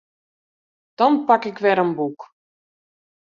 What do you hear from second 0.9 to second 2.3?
Dan pak ik wer in boek.